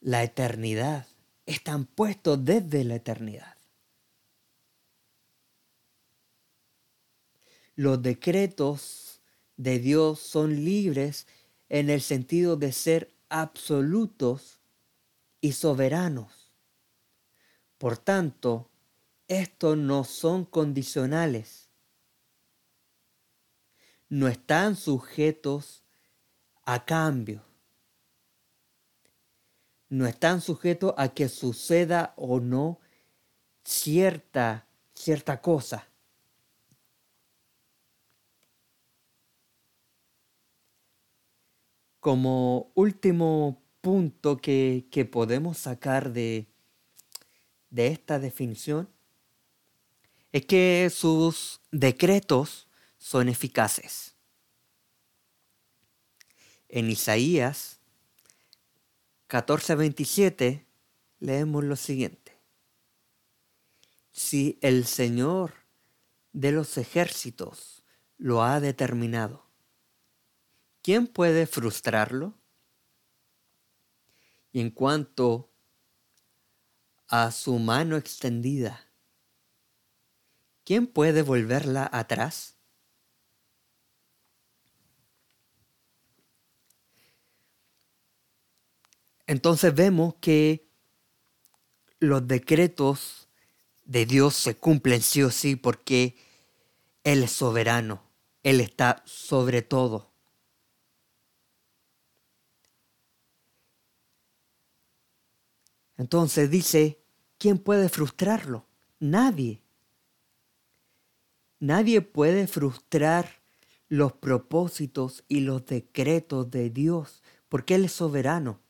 la 0.00 0.22
eternidad, 0.22 1.08
están 1.46 1.86
puestos 1.86 2.44
desde 2.44 2.84
la 2.84 2.96
eternidad. 2.96 3.56
Los 7.74 8.00
decretos 8.02 9.22
de 9.56 9.78
Dios 9.78 10.20
son 10.20 10.64
libres 10.64 11.26
en 11.68 11.90
el 11.90 12.00
sentido 12.00 12.56
de 12.56 12.72
ser 12.72 13.14
absolutos 13.28 14.60
y 15.40 15.52
soberanos. 15.52 16.52
Por 17.78 17.98
tanto, 17.98 18.70
estos 19.28 19.76
no 19.76 20.04
son 20.04 20.44
condicionales. 20.44 21.68
No 24.08 24.28
están 24.28 24.76
sujetos 24.76 25.82
a 26.62 26.84
cambio. 26.84 27.44
No 29.88 30.06
están 30.06 30.40
sujetos 30.40 30.94
a 30.96 31.08
que 31.08 31.28
suceda 31.28 32.14
o 32.16 32.40
no 32.40 32.80
cierta, 33.64 34.66
cierta 34.94 35.40
cosa. 35.40 35.88
Como 42.04 42.70
último 42.74 43.62
punto 43.80 44.36
que, 44.36 45.08
podemos 45.10 45.56
sacar 45.56 46.12
de, 46.12 46.46
de 47.70 47.86
esta 47.86 48.18
definición 48.18 48.90
es 50.30 50.44
que 50.44 50.90
sus 50.94 51.62
decretos 51.70 52.68
son 52.98 53.30
eficaces. 53.30 54.16
En 56.68 56.90
Isaías 56.90 57.80
14:27 59.30 60.66
leemos 61.20 61.64
lo 61.64 61.76
siguiente. 61.76 62.36
Si 64.12 64.58
el 64.60 64.84
Señor 64.84 65.54
de 66.34 66.52
los 66.52 66.76
ejércitos 66.76 67.82
lo 68.18 68.42
ha 68.42 68.60
determinado, 68.60 69.43
¿quién 70.84 71.06
puede 71.06 71.46
frustrarlo? 71.46 72.34
Y 74.52 74.60
en 74.60 74.70
cuanto 74.70 75.50
a 77.08 77.32
su 77.32 77.58
mano 77.58 77.96
extendida, 77.96 78.92
¿quién 80.62 80.86
puede 80.86 81.22
volverla 81.22 81.88
atrás? 81.90 82.58
Entonces 89.26 89.74
vemos 89.74 90.16
que 90.20 90.68
los 91.98 92.28
decretos 92.28 93.30
de 93.86 94.04
Dios 94.04 94.36
se 94.36 94.58
cumplen 94.58 95.00
sí 95.00 95.22
o 95.22 95.30
sí 95.30 95.56
porque 95.56 96.18
Él 97.04 97.22
es 97.22 97.32
soberano, 97.32 98.02
Él 98.42 98.60
está 98.60 99.02
sobre 99.06 99.62
todo. 99.62 100.13
Entonces 105.96 106.50
dice, 106.50 107.00
¿quién 107.38 107.58
puede 107.58 107.88
frustrarlo? 107.88 108.66
Nadie. 108.98 109.62
Nadie 111.60 112.02
puede 112.02 112.46
frustrar 112.46 113.42
los 113.88 114.12
propósitos 114.12 115.24
y 115.28 115.40
los 115.40 115.64
decretos 115.66 116.50
de 116.50 116.70
Dios 116.70 117.22
porque 117.48 117.76
Él 117.76 117.84
es 117.84 117.92
soberano. 117.92 118.60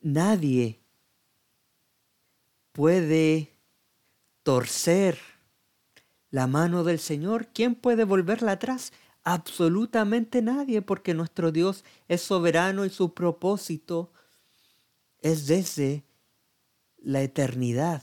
Nadie 0.00 0.80
puede 2.72 3.50
torcer 4.42 5.18
la 6.30 6.46
mano 6.46 6.84
del 6.84 6.98
Señor. 6.98 7.48
¿Quién 7.54 7.74
puede 7.74 8.04
volverla 8.04 8.52
atrás? 8.52 8.92
Absolutamente 9.24 10.42
nadie, 10.42 10.82
porque 10.82 11.14
nuestro 11.14 11.50
Dios 11.50 11.82
es 12.08 12.20
soberano 12.20 12.84
y 12.84 12.90
su 12.90 13.14
propósito 13.14 14.12
es 15.20 15.46
desde 15.46 16.04
la 16.98 17.22
eternidad. 17.22 18.02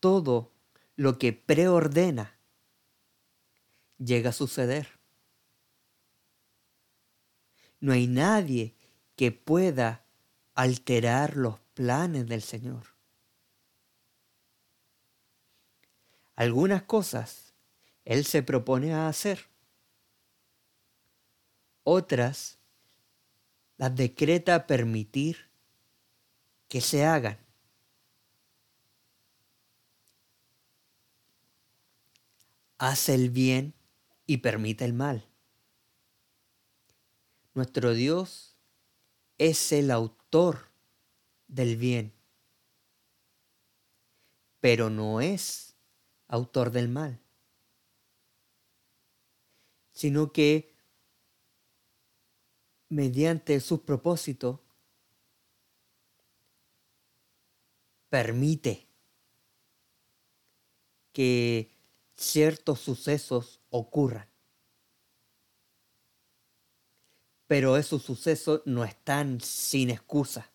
Todo 0.00 0.52
lo 0.96 1.16
que 1.18 1.32
preordena 1.32 2.36
llega 3.98 4.30
a 4.30 4.32
suceder. 4.32 4.98
No 7.78 7.92
hay 7.92 8.08
nadie 8.08 8.74
que 9.14 9.30
pueda 9.30 10.04
alterar 10.54 11.36
los 11.36 11.60
planes 11.74 12.26
del 12.26 12.42
Señor. 12.42 12.97
Algunas 16.38 16.84
cosas 16.84 17.52
Él 18.04 18.24
se 18.24 18.44
propone 18.44 18.94
a 18.94 19.08
hacer. 19.08 19.48
Otras 21.82 22.60
las 23.76 23.96
decreta 23.96 24.68
permitir 24.68 25.50
que 26.68 26.80
se 26.80 27.04
hagan. 27.04 27.40
Hace 32.78 33.14
el 33.16 33.30
bien 33.30 33.74
y 34.24 34.36
permite 34.36 34.84
el 34.84 34.92
mal. 34.92 35.26
Nuestro 37.52 37.94
Dios 37.94 38.56
es 39.38 39.72
el 39.72 39.90
autor 39.90 40.68
del 41.48 41.76
bien, 41.76 42.12
pero 44.60 44.88
no 44.88 45.20
es 45.20 45.67
autor 46.28 46.70
del 46.70 46.88
mal, 46.88 47.20
sino 49.92 50.32
que 50.32 50.74
mediante 52.88 53.60
sus 53.60 53.80
propósitos 53.80 54.60
permite 58.08 58.86
que 61.12 61.70
ciertos 62.14 62.80
sucesos 62.80 63.60
ocurran. 63.70 64.28
Pero 67.46 67.76
esos 67.76 68.02
sucesos 68.02 68.62
no 68.66 68.84
están 68.84 69.40
sin 69.40 69.90
excusa. 69.90 70.50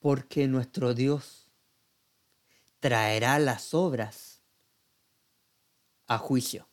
Porque 0.00 0.48
nuestro 0.48 0.92
Dios 0.92 1.43
traerá 2.84 3.38
las 3.38 3.72
obras 3.72 4.42
a 6.06 6.18
juicio. 6.18 6.68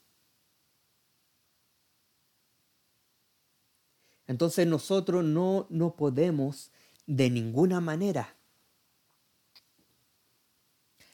Entonces 4.28 4.68
nosotros 4.68 5.24
no, 5.24 5.68
no 5.70 5.96
podemos 5.96 6.74
de 7.08 7.30
ninguna 7.30 7.80
manera 7.80 8.36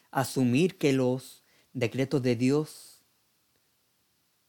asumir 0.09 0.79
que 0.79 0.93
los 0.93 1.43
decretos 1.73 2.23
de 2.23 2.35
Dios 2.35 3.03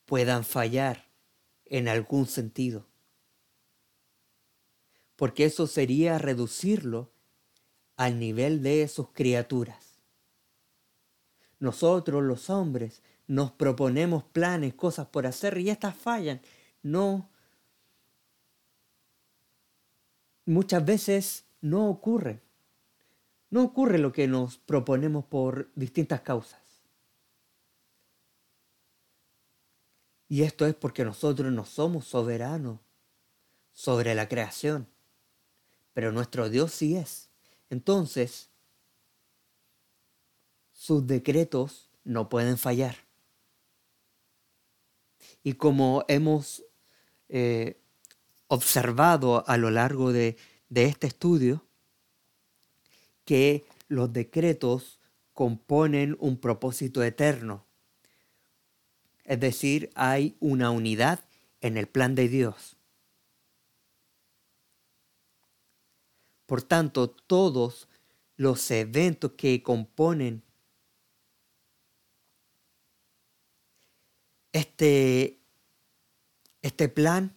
puedan 0.07 0.45
fallar 0.45 1.11
en 1.67 1.89
algún 1.89 2.27
sentido. 2.27 2.87
Porque 5.15 5.45
eso 5.45 5.67
sería 5.67 6.17
reducirlo 6.17 7.13
al 7.97 8.19
nivel 8.19 8.63
de 8.63 8.89
sus 8.89 9.11
criaturas. 9.11 9.88
Nosotros 11.61 12.23
los 12.23 12.51
hombres 12.51 13.03
nos 13.27 13.53
proponemos 13.53 14.25
planes, 14.25 14.75
cosas 14.75 15.07
por 15.07 15.27
hacer 15.27 15.59
y 15.59 15.71
estas 15.71 15.95
fallan. 15.95 16.41
No. 16.83 17.29
Muchas 20.47 20.85
veces 20.85 21.45
no 21.61 21.89
ocurre. 21.89 22.41
No 23.51 23.63
ocurre 23.63 23.99
lo 23.99 24.13
que 24.13 24.29
nos 24.29 24.59
proponemos 24.59 25.25
por 25.25 25.71
distintas 25.75 26.21
causas. 26.21 26.61
Y 30.29 30.43
esto 30.43 30.67
es 30.67 30.75
porque 30.75 31.05
nosotros 31.05 31.51
no 31.53 31.65
somos 31.65 32.07
soberanos 32.07 32.79
sobre 33.73 34.15
la 34.15 34.29
creación, 34.29 34.87
pero 35.95 36.13
nuestro 36.13 36.51
Dios 36.51 36.73
sí 36.73 36.97
es. 36.97 37.31
Entonces, 37.71 38.51
sus 40.89 41.07
decretos 41.07 41.91
no 42.03 42.31
pueden 42.31 42.57
fallar. 42.57 42.97
Y 45.43 45.53
como 45.53 46.07
hemos 46.09 46.65
eh, 47.29 47.79
observado 48.47 49.47
a 49.47 49.59
lo 49.59 49.71
largo 49.71 50.13
de, 50.13 50.39
de 50.71 50.87
este 50.87 51.07
estudio, 51.07 51.63
que 53.27 53.67
los 53.89 54.11
decretos 54.11 54.99
componen 55.35 56.17
un 56.21 56.39
propósito 56.39 57.03
eterno 57.03 57.69
es 59.29 59.39
decir, 59.39 59.91
hay 59.95 60.39
una 60.41 60.71
unidad 60.71 61.23
en 61.61 61.77
el 61.77 61.87
plan 61.87 62.15
de 62.15 62.31
Dios. 62.31 62.79
Por 66.47 66.63
tanto, 66.63 67.11
todos 67.11 67.89
los 68.37 68.71
eventos 68.71 69.33
que 69.33 69.63
componen 69.63 70.48
este, 74.59 75.41
este 76.63 76.89
plan 76.89 77.37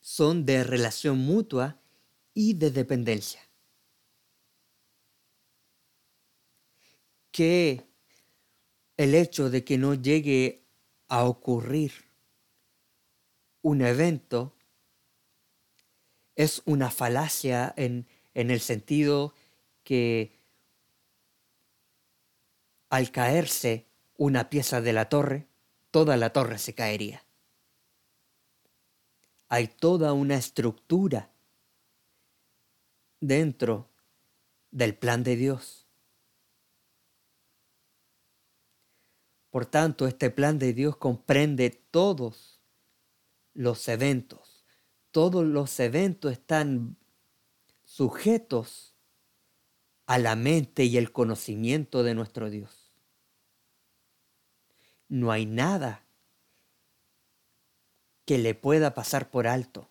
son 0.00 0.44
de 0.44 0.64
relación 0.64 1.18
mutua 1.18 1.80
y 2.34 2.54
de 2.54 2.70
dependencia. 2.70 3.40
Que 7.30 7.86
el 8.96 9.14
hecho 9.14 9.50
de 9.50 9.64
que 9.64 9.78
no 9.78 9.94
llegue 9.94 10.64
a 11.08 11.24
ocurrir 11.24 11.92
un 13.62 13.82
evento 13.82 14.54
es 16.34 16.62
una 16.64 16.90
falacia 16.90 17.72
en, 17.76 18.06
en 18.34 18.50
el 18.50 18.60
sentido 18.60 19.34
que 19.84 20.38
al 22.90 23.10
caerse 23.10 23.86
una 24.16 24.50
pieza 24.50 24.80
de 24.80 24.92
la 24.92 25.08
torre, 25.08 25.51
toda 25.92 26.16
la 26.16 26.32
torre 26.32 26.58
se 26.58 26.74
caería. 26.74 27.22
Hay 29.48 29.68
toda 29.68 30.14
una 30.14 30.34
estructura 30.34 31.30
dentro 33.20 33.88
del 34.70 34.96
plan 34.96 35.22
de 35.22 35.36
Dios. 35.36 35.86
Por 39.50 39.66
tanto, 39.66 40.06
este 40.06 40.30
plan 40.30 40.58
de 40.58 40.72
Dios 40.72 40.96
comprende 40.96 41.68
todos 41.68 42.62
los 43.52 43.86
eventos. 43.88 44.64
Todos 45.10 45.44
los 45.44 45.78
eventos 45.78 46.32
están 46.32 46.96
sujetos 47.84 48.94
a 50.06 50.18
la 50.18 50.36
mente 50.36 50.84
y 50.84 50.96
el 50.96 51.12
conocimiento 51.12 52.02
de 52.02 52.14
nuestro 52.14 52.48
Dios. 52.48 52.81
No 55.12 55.30
hay 55.30 55.44
nada 55.44 56.06
que 58.24 58.38
le 58.38 58.54
pueda 58.54 58.94
pasar 58.94 59.30
por 59.30 59.46
alto. 59.46 59.90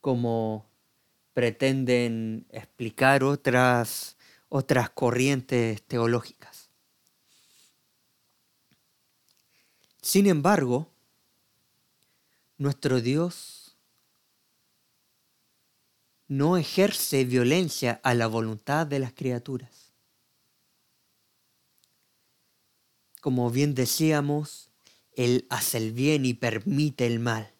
Como 0.00 0.64
pretenden 1.34 2.46
explicar 2.48 3.22
otras, 3.22 4.16
otras 4.48 4.88
corrientes 4.88 5.82
teológicas. 5.82 6.70
Sin 10.00 10.26
embargo, 10.26 10.88
nuestro 12.56 13.02
Dios 13.02 13.76
no 16.28 16.56
ejerce 16.56 17.26
violencia 17.26 18.00
a 18.02 18.14
la 18.14 18.26
voluntad 18.26 18.86
de 18.86 19.00
las 19.00 19.12
criaturas. 19.12 19.83
Como 23.24 23.50
bien 23.50 23.74
decíamos, 23.74 24.70
Él 25.16 25.46
hace 25.48 25.78
el 25.78 25.92
bien 25.94 26.26
y 26.26 26.34
permite 26.34 27.06
el 27.06 27.20
mal. 27.20 27.54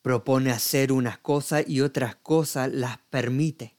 propone 0.00 0.52
hacer 0.52 0.92
unas 0.92 1.18
cosas 1.18 1.64
y 1.68 1.80
otras 1.80 2.14
cosas 2.14 2.72
las 2.72 2.98
permite. 2.98 3.74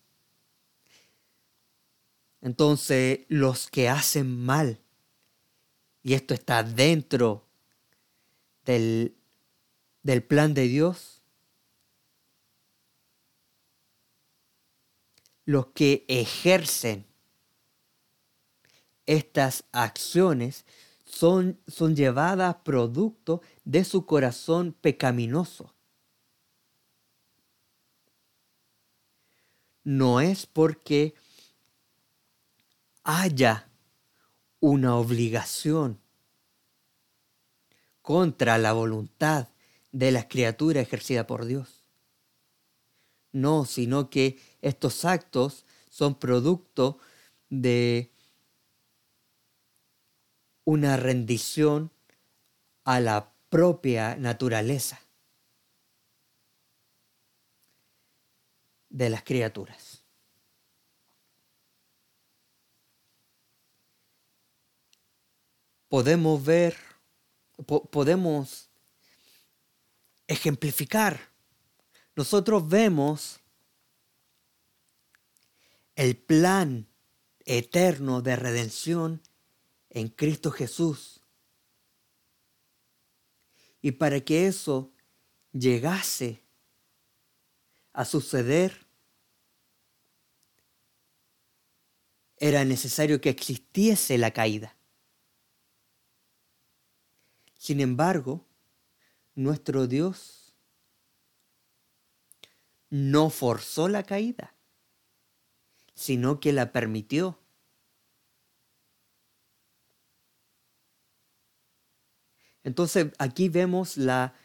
Entonces 2.41 3.21
los 3.29 3.69
que 3.69 3.87
hacen 3.87 4.37
mal, 4.37 4.81
y 6.01 6.13
esto 6.13 6.33
está 6.33 6.61
dentro 6.61 7.47
del, 8.65 9.15
del 10.01 10.23
plan 10.23 10.53
de 10.53 10.67
Dios, 10.67 11.21
los 15.45 15.67
que 15.67 16.03
ejercen 16.09 17.12
estas 19.05 19.65
acciones 19.71 20.65
son, 21.05 21.59
son 21.67 21.95
llevadas 21.95 22.55
producto 22.63 23.41
de 23.65 23.83
su 23.83 24.05
corazón 24.05 24.75
pecaminoso. 24.79 25.73
no 29.83 30.21
es 30.21 30.45
porque 30.45 31.13
haya 33.03 33.69
una 34.59 34.95
obligación 34.95 35.99
contra 38.01 38.57
la 38.57 38.73
voluntad 38.73 39.49
de 39.91 40.11
las 40.11 40.25
criaturas 40.25 40.83
ejercida 40.83 41.27
por 41.27 41.45
Dios. 41.45 41.83
No, 43.31 43.65
sino 43.65 44.09
que 44.09 44.39
estos 44.61 45.05
actos 45.05 45.65
son 45.89 46.15
producto 46.15 46.99
de 47.49 48.11
una 50.65 50.97
rendición 50.97 51.91
a 52.83 52.99
la 52.99 53.33
propia 53.49 54.15
naturaleza. 54.15 54.99
de 58.93 59.09
las 59.09 59.23
criaturas. 59.23 60.03
Podemos 65.89 66.43
ver, 66.45 66.77
podemos 67.91 68.69
ejemplificar. 70.27 71.19
Nosotros 72.15 72.67
vemos 72.67 73.39
el 75.95 76.15
plan 76.15 76.87
eterno 77.45 78.21
de 78.21 78.35
redención 78.35 79.21
en 79.93 80.09
Cristo 80.09 80.51
Jesús. 80.51 81.21
Y 83.81 83.91
para 83.91 84.19
que 84.19 84.47
eso 84.47 84.91
llegase 85.51 86.43
a 87.93 88.03
suceder, 88.03 88.87
era 92.37 92.65
necesario 92.65 93.21
que 93.21 93.29
existiese 93.29 94.17
la 94.17 94.31
caída. 94.31 94.75
Sin 97.57 97.79
embargo, 97.79 98.45
nuestro 99.35 99.87
Dios 99.87 100.53
no 102.89 103.29
forzó 103.29 103.87
la 103.87 104.03
caída, 104.03 104.55
sino 105.93 106.39
que 106.39 106.51
la 106.51 106.71
permitió. 106.71 107.42
Entonces 112.63 113.07
aquí 113.17 113.49
vemos 113.49 113.97
la, 113.97 114.35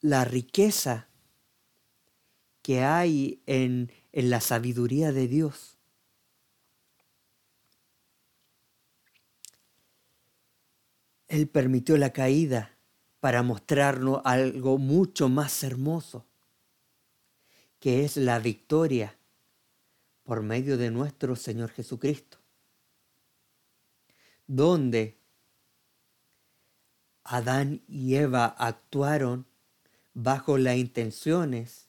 la 0.00 0.24
riqueza 0.24 1.08
que 2.62 2.82
hay 2.82 3.42
en, 3.46 3.92
en 4.12 4.30
la 4.30 4.40
sabiduría 4.40 5.12
de 5.12 5.28
Dios. 5.28 5.76
Él 11.28 11.48
permitió 11.48 11.96
la 11.96 12.12
caída 12.12 12.76
para 13.20 13.42
mostrarnos 13.42 14.20
algo 14.24 14.78
mucho 14.78 15.28
más 15.28 15.62
hermoso, 15.62 16.26
que 17.78 18.04
es 18.04 18.16
la 18.16 18.38
victoria 18.38 19.16
por 20.24 20.42
medio 20.42 20.76
de 20.76 20.90
nuestro 20.90 21.36
Señor 21.36 21.70
Jesucristo, 21.70 22.38
donde 24.46 25.19
Adán 27.30 27.82
y 27.88 28.16
Eva 28.16 28.46
actuaron 28.46 29.46
bajo 30.14 30.58
las 30.58 30.76
intenciones 30.76 31.88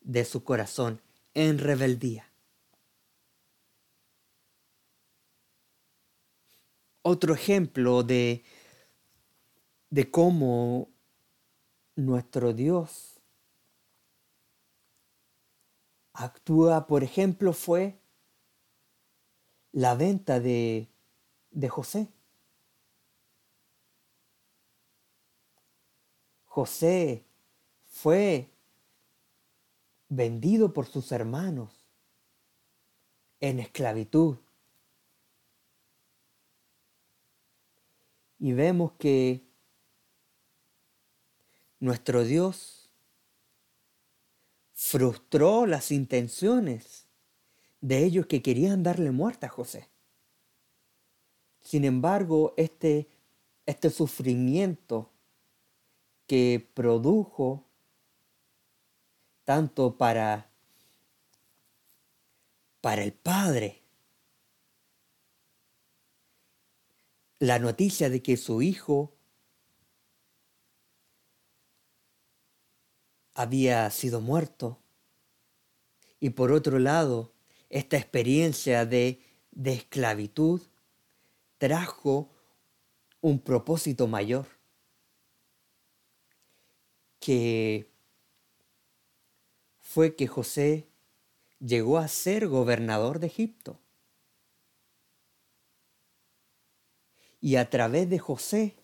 de 0.00 0.24
su 0.24 0.44
corazón 0.44 1.00
en 1.34 1.58
rebeldía. 1.58 2.30
otro 7.02 7.34
ejemplo 7.34 8.02
de, 8.02 8.44
de 9.90 10.10
cómo 10.10 10.88
nuestro 11.96 12.52
Dios 12.52 13.20
actúa, 16.12 16.86
por 16.86 17.02
ejemplo, 17.02 17.52
fue 17.52 18.00
la 19.72 19.94
venta 19.94 20.40
de, 20.40 20.88
de 21.50 21.68
José. 21.68 22.08
José 26.50 27.24
fue 27.86 28.50
vendido 30.10 30.74
por 30.74 30.86
sus 30.86 31.10
hermanos 31.12 31.70
en 33.40 33.60
esclavitud. 33.60 34.36
y 38.40 38.52
vemos 38.52 38.92
que 38.92 39.44
nuestro 41.78 42.24
Dios 42.24 42.90
frustró 44.72 45.66
las 45.66 45.92
intenciones 45.92 47.06
de 47.82 48.02
ellos 48.04 48.26
que 48.26 48.42
querían 48.42 48.82
darle 48.82 49.10
muerte 49.10 49.44
a 49.44 49.50
José. 49.50 49.88
Sin 51.60 51.84
embargo, 51.84 52.54
este, 52.56 53.08
este 53.66 53.90
sufrimiento 53.90 55.10
que 56.30 56.64
produjo 56.74 57.66
tanto 59.42 59.98
para, 59.98 60.48
para 62.80 63.02
el 63.02 63.12
Padre 63.12 63.82
la 67.40 67.58
noticia 67.58 68.08
de 68.10 68.22
que 68.22 68.36
su 68.36 68.62
hijo 68.62 69.12
había 73.34 73.90
sido 73.90 74.20
muerto. 74.20 74.78
Y 76.20 76.30
por 76.30 76.52
otro 76.52 76.78
lado, 76.78 77.32
esta 77.70 77.96
experiencia 77.96 78.86
de, 78.86 79.20
de 79.50 79.72
esclavitud 79.72 80.62
trajo 81.58 82.30
un 83.20 83.40
propósito 83.40 84.06
mayor, 84.06 84.59
que 87.20 87.88
fue 89.78 90.16
que 90.16 90.26
José 90.26 90.88
llegó 91.60 91.98
a 91.98 92.08
ser 92.08 92.48
gobernador 92.48 93.20
de 93.20 93.28
Egipto. 93.28 93.78
Y 97.40 97.56
a 97.56 97.70
través 97.70 98.08
de 98.10 98.18
José, 98.18 98.76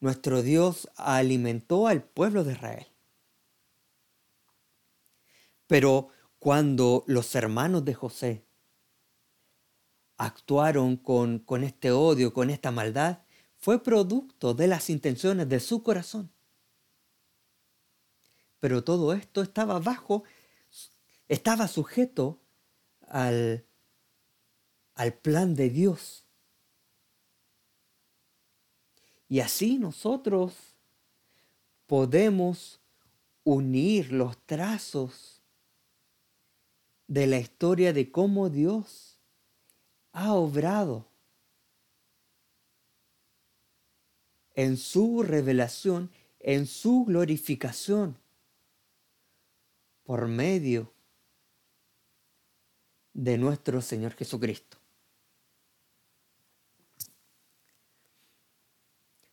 nuestro 0.00 0.42
Dios 0.42 0.90
alimentó 0.96 1.86
al 1.86 2.02
pueblo 2.02 2.44
de 2.44 2.52
Israel. 2.52 2.86
Pero 5.66 6.08
cuando 6.38 7.04
los 7.06 7.34
hermanos 7.34 7.84
de 7.84 7.94
José 7.94 8.44
actuaron 10.16 10.96
con, 10.96 11.38
con 11.38 11.64
este 11.64 11.90
odio, 11.90 12.32
con 12.32 12.50
esta 12.50 12.70
maldad, 12.70 13.25
fue 13.66 13.82
producto 13.82 14.54
de 14.54 14.68
las 14.68 14.90
intenciones 14.90 15.48
de 15.48 15.58
su 15.58 15.82
corazón. 15.82 16.30
Pero 18.60 18.84
todo 18.84 19.12
esto 19.12 19.42
estaba 19.42 19.80
bajo, 19.80 20.22
estaba 21.26 21.66
sujeto 21.66 22.38
al, 23.08 23.66
al 24.94 25.14
plan 25.14 25.56
de 25.56 25.70
Dios. 25.70 26.28
Y 29.28 29.40
así 29.40 29.78
nosotros 29.78 30.54
podemos 31.88 32.78
unir 33.42 34.12
los 34.12 34.38
trazos 34.46 35.42
de 37.08 37.26
la 37.26 37.38
historia 37.38 37.92
de 37.92 38.12
cómo 38.12 38.48
Dios 38.48 39.18
ha 40.12 40.34
obrado 40.34 41.08
en 44.56 44.78
su 44.78 45.22
revelación, 45.22 46.10
en 46.40 46.66
su 46.66 47.04
glorificación, 47.04 48.18
por 50.02 50.26
medio 50.26 50.92
de 53.12 53.38
nuestro 53.38 53.82
Señor 53.82 54.14
Jesucristo. 54.14 54.78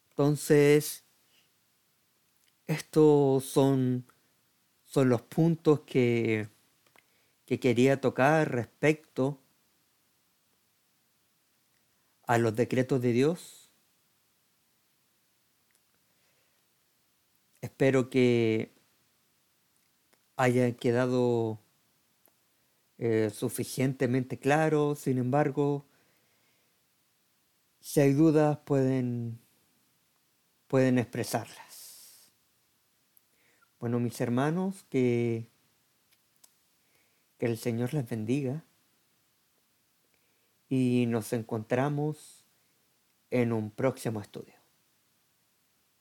Entonces, 0.09 1.03
estos 2.67 3.45
son, 3.45 4.05
son 4.86 5.09
los 5.09 5.21
puntos 5.21 5.81
que, 5.81 6.49
que 7.45 7.59
quería 7.59 8.01
tocar 8.01 8.51
respecto 8.51 9.39
a 12.27 12.38
los 12.38 12.55
decretos 12.55 13.01
de 13.01 13.12
Dios. 13.13 13.62
Espero 17.63 18.10
que 18.10 18.73
haya 20.36 20.76
quedado 20.76 21.62
eh, 22.97 23.30
suficientemente 23.34 24.38
claro, 24.38 24.95
sin 24.95 25.17
embargo, 25.17 25.86
si 27.80 28.02
hay 28.02 28.12
dudas 28.12 28.58
pueden, 28.65 29.39
pueden 30.67 30.99
expresarlas. 30.99 32.34
Bueno, 33.80 33.97
mis 34.02 34.19
hermanos, 34.19 34.84
que, 34.89 35.47
que 37.38 37.45
el 37.45 37.58
Señor 37.58 37.93
les 37.93 38.10
bendiga 38.10 38.65
y 40.67 41.06
nos 41.08 41.32
encontramos 41.32 42.43
en 43.32 43.54
un 43.54 43.71
próximo 43.71 44.19
estudio. 44.19 44.62